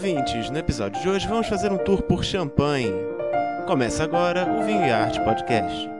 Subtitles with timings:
[0.00, 0.48] ouvintes!
[0.48, 2.90] No episódio de hoje vamos fazer um tour por Champagne.
[3.66, 5.90] Começa agora o Vinho e Arte Podcast.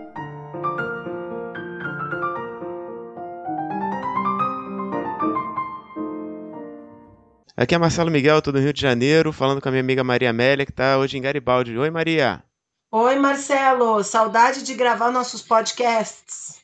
[7.55, 10.31] Aqui é Marcelo Miguel, tô do Rio de Janeiro, falando com a minha amiga Maria
[10.31, 11.77] Amélia, que está hoje em Garibaldi.
[11.77, 12.43] Oi, Maria!
[12.91, 14.03] Oi, Marcelo!
[14.03, 16.63] Saudade de gravar nossos podcasts.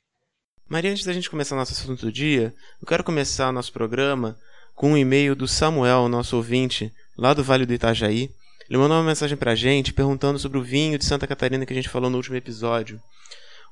[0.66, 4.38] Maria, antes da gente começar nosso assunto do dia, eu quero começar o nosso programa
[4.74, 8.30] com um e-mail do Samuel, nosso ouvinte, lá do Vale do Itajaí.
[8.68, 11.76] Ele mandou uma mensagem pra gente perguntando sobre o vinho de Santa Catarina que a
[11.76, 13.00] gente falou no último episódio.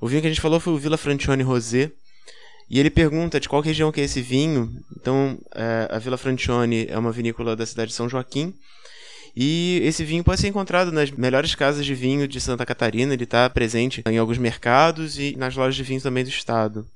[0.00, 1.90] O vinho que a gente falou foi o Vila Francione Rosé.
[2.70, 4.72] E ele pergunta de qual região que é esse vinho.
[4.96, 8.54] Então, é, a Vila Francione é uma vinícola da cidade de São Joaquim.
[9.36, 13.12] E esse vinho pode ser encontrado nas melhores casas de vinho de Santa Catarina.
[13.12, 16.86] Ele está presente em alguns mercados e nas lojas de vinho também do estado.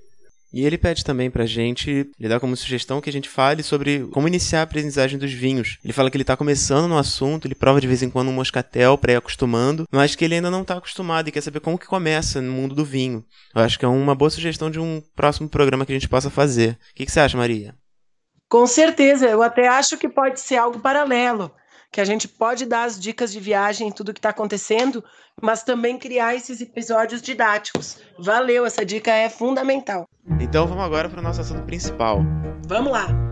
[0.52, 4.06] E ele pede também pra gente, ele dá como sugestão que a gente fale sobre
[4.10, 5.78] como iniciar a aprendizagem dos vinhos.
[5.84, 8.32] Ele fala que ele tá começando no assunto, ele prova de vez em quando um
[8.32, 11.78] moscatel pra ir acostumando, mas que ele ainda não tá acostumado e quer saber como
[11.78, 13.24] que começa no mundo do vinho.
[13.55, 16.30] Eu acho que é uma boa sugestão de um próximo programa que a gente possa
[16.30, 16.78] fazer.
[16.92, 17.74] O que, que você acha, Maria?
[18.48, 21.52] Com certeza, eu até acho que pode ser algo paralelo
[21.91, 25.03] que a gente pode dar as dicas de viagem, tudo que está acontecendo,
[25.41, 27.98] mas também criar esses episódios didáticos.
[28.19, 30.08] Valeu, essa dica é fundamental.
[30.41, 32.20] Então vamos agora para o nosso assunto principal.
[32.67, 33.27] Vamos lá.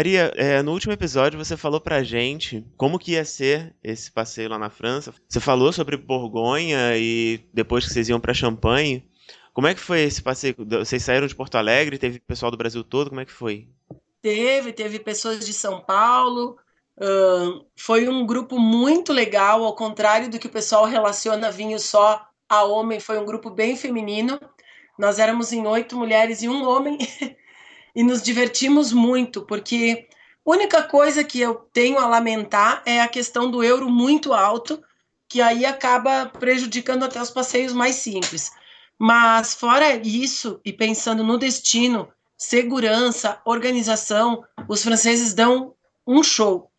[0.00, 4.48] Maria, é, no último episódio você falou pra gente como que ia ser esse passeio
[4.48, 5.12] lá na França.
[5.28, 9.06] Você falou sobre Borgonha e depois que vocês iam para Champagne.
[9.52, 10.54] Como é que foi esse passeio?
[10.58, 11.98] Vocês saíram de Porto Alegre?
[11.98, 13.10] Teve pessoal do Brasil todo?
[13.10, 13.68] Como é que foi?
[14.22, 16.56] Teve, teve pessoas de São Paulo.
[16.96, 22.26] Uh, foi um grupo muito legal, ao contrário do que o pessoal relaciona vinho só
[22.48, 24.40] a homem, foi um grupo bem feminino.
[24.98, 26.96] Nós éramos em oito mulheres e um homem.
[27.94, 30.08] e nos divertimos muito, porque
[30.46, 34.82] a única coisa que eu tenho a lamentar é a questão do euro muito alto,
[35.28, 38.50] que aí acaba prejudicando até os passeios mais simples.
[38.98, 45.74] Mas fora isso, e pensando no destino, segurança, organização, os franceses dão
[46.06, 46.70] um show.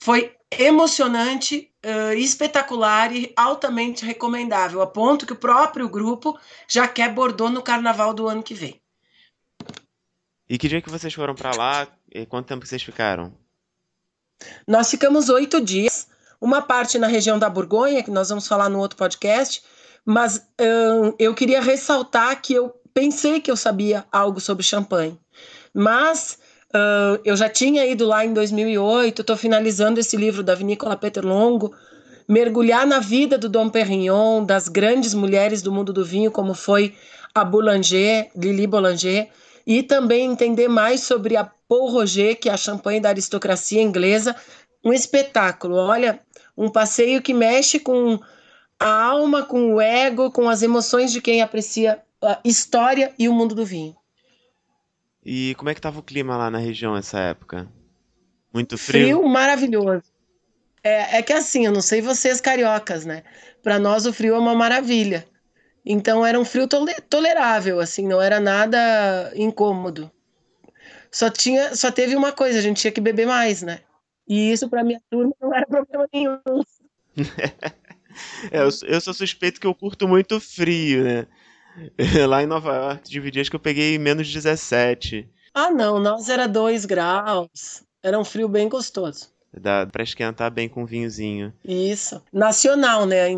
[0.00, 6.38] Foi emocionante, uh, espetacular e altamente recomendável, a ponto que o próprio grupo
[6.68, 8.80] já quer Bordeaux no carnaval do ano que vem.
[10.48, 11.88] E que dia que vocês foram para lá?
[12.12, 13.32] E quanto tempo vocês ficaram?
[14.66, 16.06] Nós ficamos oito dias.
[16.40, 19.62] Uma parte na região da Borgonha, que nós vamos falar no outro podcast,
[20.04, 25.18] mas hum, eu queria ressaltar que eu pensei que eu sabia algo sobre champanhe,
[25.72, 26.38] mas
[26.74, 31.24] hum, eu já tinha ido lá em 2008, estou finalizando esse livro da Vinícola Peter
[31.24, 31.74] Longo,
[32.28, 36.94] mergulhar na vida do Dom Perignon, das grandes mulheres do mundo do vinho, como foi
[37.34, 39.30] a Boulanger, Lili Boulanger,
[39.66, 44.36] e também entender mais sobre a Paul Roger, que é a champanhe da aristocracia inglesa,
[44.84, 45.76] um espetáculo.
[45.76, 46.20] Olha,
[46.56, 48.18] um passeio que mexe com
[48.78, 53.32] a alma, com o ego, com as emoções de quem aprecia a história e o
[53.32, 53.96] mundo do vinho.
[55.24, 57.66] E como é que estava o clima lá na região nessa época?
[58.52, 59.18] Muito frio?
[59.18, 60.04] Frio maravilhoso.
[60.82, 63.22] É, é que assim, eu não sei vocês cariocas, né?
[63.62, 65.26] Para nós o frio é uma maravilha.
[65.84, 66.66] Então era um frio
[67.08, 70.10] tolerável, assim, não era nada incômodo.
[71.12, 73.80] Só tinha, só teve uma coisa, a gente tinha que beber mais, né?
[74.26, 76.40] E isso para minha turma não era problema nenhum.
[78.50, 81.26] é, eu, eu sou suspeito que eu curto muito frio, né?
[82.26, 85.28] Lá em Nova York, tive dias que eu peguei menos 17.
[85.52, 87.84] Ah, não, nós era 2 graus.
[88.02, 89.33] Era um frio bem gostoso.
[89.60, 91.52] Dá pra esquentar bem com vinhozinho.
[91.64, 92.20] Isso.
[92.32, 93.28] Nacional, né?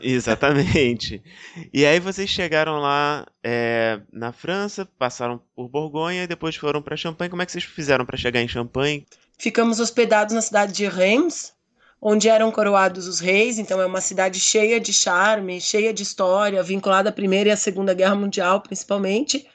[0.00, 1.22] Exatamente.
[1.72, 6.96] E aí vocês chegaram lá é, na França, passaram por Borgonha e depois foram para
[6.96, 7.28] Champagne.
[7.28, 9.06] Como é que vocês fizeram para chegar em Champagne?
[9.36, 11.52] Ficamos hospedados na cidade de Reims,
[12.00, 13.58] onde eram coroados os reis.
[13.58, 17.56] Então é uma cidade cheia de charme, cheia de história, vinculada à Primeira e à
[17.56, 19.46] Segunda Guerra Mundial, principalmente.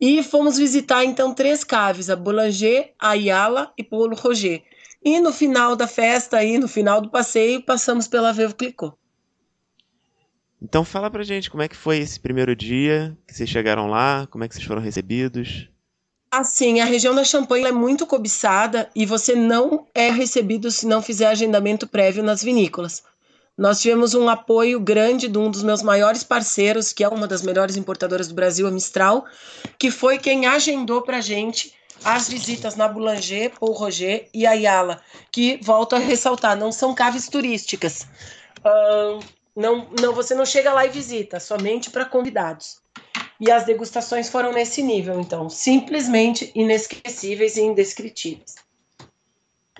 [0.00, 4.62] E fomos visitar então três caves: a Boulanger, a Ayala e Paulo Roger
[5.02, 8.96] e no final da festa, aí, no final do passeio, passamos pela Vevo Clicô.
[10.62, 14.26] Então fala pra gente como é que foi esse primeiro dia que vocês chegaram lá,
[14.30, 15.68] como é que vocês foram recebidos.
[16.30, 21.02] Assim, a região da Champagne é muito cobiçada e você não é recebido se não
[21.02, 23.02] fizer agendamento prévio nas vinícolas.
[23.56, 27.42] Nós tivemos um apoio grande de um dos meus maiores parceiros, que é uma das
[27.42, 29.24] melhores importadoras do Brasil, a Mistral,
[29.78, 31.74] que foi quem agendou para a gente
[32.04, 35.00] as visitas na Boulanger, Paul Roger e Ayala,
[35.30, 38.06] que, volto a ressaltar, não são caves turísticas.
[38.60, 39.22] Uh,
[39.54, 42.80] não, não, você não chega lá e visita, somente para convidados.
[43.38, 48.56] E as degustações foram nesse nível, então, simplesmente inesquecíveis e indescritíveis.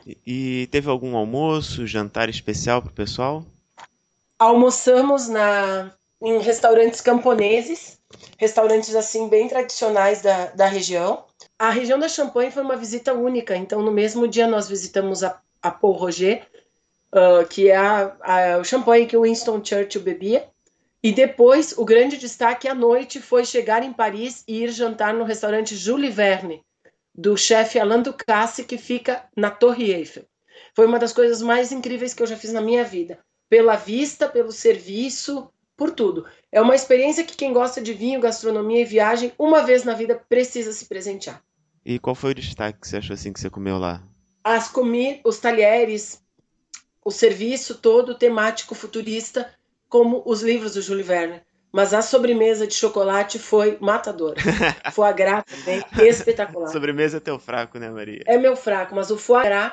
[0.06, 3.44] E, e teve algum almoço, jantar especial para o pessoal?
[4.38, 7.98] Almoçamos na, em restaurantes camponeses,
[8.38, 11.24] restaurantes assim bem tradicionais da, da região.
[11.60, 15.42] A região da Champagne foi uma visita única, então no mesmo dia nós visitamos a,
[15.60, 16.48] a Paul Roger,
[17.12, 20.48] uh, que é a, a, o champanhe que o Winston Churchill bebia,
[21.02, 25.22] e depois, o grande destaque à noite foi chegar em Paris e ir jantar no
[25.22, 26.64] restaurante Jules Verne,
[27.14, 30.24] do chefe Alain Ducasse, que fica na Torre Eiffel.
[30.74, 33.18] Foi uma das coisas mais incríveis que eu já fiz na minha vida.
[33.50, 36.24] Pela vista, pelo serviço, por tudo.
[36.50, 40.22] É uma experiência que quem gosta de vinho, gastronomia e viagem, uma vez na vida
[40.26, 41.42] precisa se presentear.
[41.90, 44.00] E qual foi o destaque que você achou assim que você comeu lá?
[44.44, 46.22] As comi, os talheres,
[47.04, 49.52] o serviço todo temático futurista
[49.88, 51.42] como os livros do Júlio Verne.
[51.72, 54.40] Mas a sobremesa de chocolate foi matadora.
[54.94, 56.68] foie gras também, espetacular.
[56.68, 58.22] sobremesa é teu fraco, né, Maria?
[58.24, 59.72] É meu fraco, mas o foie gras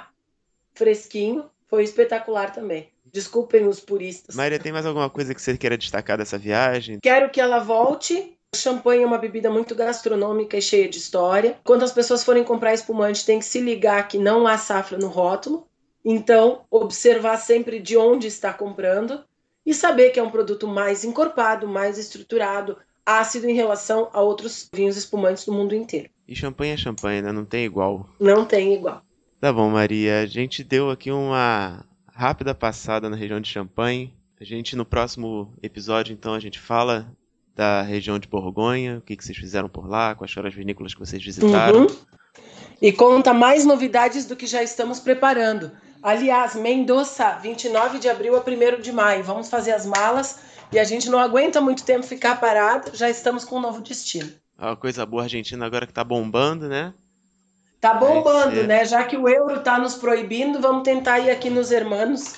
[0.73, 2.91] fresquinho foi espetacular também.
[3.05, 4.35] Desculpem os puristas.
[4.35, 6.99] Maria, tem mais alguma coisa que você queira destacar dessa viagem?
[6.99, 8.35] Quero que ela volte.
[8.55, 11.57] Champanhe é uma bebida muito gastronômica e cheia de história.
[11.63, 15.07] Quando as pessoas forem comprar espumante, tem que se ligar que não há safra no
[15.07, 15.67] rótulo.
[16.03, 19.23] Então, observar sempre de onde está comprando
[19.65, 24.69] e saber que é um produto mais encorpado, mais estruturado, ácido em relação a outros
[24.73, 26.09] vinhos espumantes do mundo inteiro.
[26.25, 27.31] E champanhe é champanhe, né?
[27.33, 28.09] Não tem igual.
[28.19, 29.01] Não tem igual.
[29.39, 30.21] Tá bom, Maria.
[30.21, 34.13] A gente deu aqui uma rápida passada na região de Champagne.
[34.39, 37.11] A gente, no próximo episódio, então, a gente fala
[37.57, 40.93] da região de Borgonha, o que, que vocês fizeram por lá, quais foram as vinícolas
[40.93, 41.87] que vocês visitaram.
[41.87, 41.97] Uhum.
[42.79, 45.71] E conta mais novidades do que já estamos preparando.
[46.03, 49.23] Aliás, Mendoza, 29 de abril a 1 de maio.
[49.23, 50.39] Vamos fazer as malas
[50.71, 54.31] e a gente não aguenta muito tempo ficar parado, já estamos com um novo destino.
[54.55, 56.93] Uma coisa boa, Argentina agora que tá bombando, né?
[57.81, 58.85] Tá bombando, né?
[58.85, 62.35] Já que o euro tá nos proibindo, vamos tentar ir aqui nos hermanos,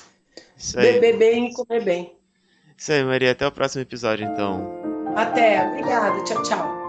[0.74, 2.16] beber bem e comer bem.
[2.76, 3.32] Isso aí, Maria.
[3.32, 4.79] Até o próximo episódio, então.
[5.16, 5.66] Até.
[5.66, 6.22] Obrigada.
[6.24, 6.79] Tchau, tchau.